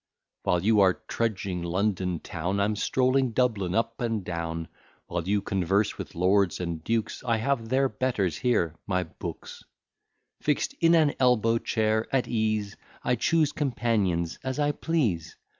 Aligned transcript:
While 0.41 0.63
you 0.63 0.79
are 0.79 0.95
trudging 0.95 1.61
London 1.61 2.19
town, 2.21 2.59
I'm 2.59 2.75
strolling 2.75 3.33
Dublin 3.33 3.75
up 3.75 4.01
and 4.01 4.25
down; 4.25 4.67
While 5.05 5.27
you 5.27 5.43
converse 5.43 5.99
with 5.99 6.15
lords 6.15 6.59
and 6.59 6.83
dukes, 6.83 7.23
I 7.23 7.37
have 7.37 7.69
their 7.69 7.87
betters 7.87 8.37
here, 8.37 8.73
my 8.87 9.03
books: 9.03 9.63
Fix'd 10.41 10.73
in 10.79 10.95
an 10.95 11.13
elbow 11.19 11.59
chair 11.59 12.07
at 12.11 12.27
ease, 12.27 12.77
I 13.03 13.13
choose 13.13 13.51
companions 13.51 14.39
as 14.43 14.57
I 14.57 14.71
please. 14.71 15.35